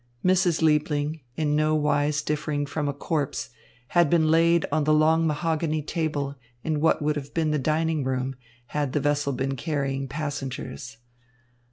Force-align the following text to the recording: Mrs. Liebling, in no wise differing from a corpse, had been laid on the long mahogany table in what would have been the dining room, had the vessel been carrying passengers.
Mrs. 0.25 0.63
Liebling, 0.63 1.21
in 1.35 1.55
no 1.55 1.75
wise 1.75 2.23
differing 2.23 2.65
from 2.65 2.89
a 2.89 2.91
corpse, 2.93 3.51
had 3.89 4.09
been 4.09 4.31
laid 4.31 4.65
on 4.71 4.83
the 4.83 4.93
long 4.95 5.27
mahogany 5.27 5.83
table 5.83 6.33
in 6.63 6.81
what 6.81 7.03
would 7.03 7.15
have 7.15 7.35
been 7.35 7.51
the 7.51 7.59
dining 7.59 8.03
room, 8.03 8.35
had 8.69 8.93
the 8.93 8.99
vessel 8.99 9.31
been 9.31 9.55
carrying 9.55 10.07
passengers. 10.07 10.97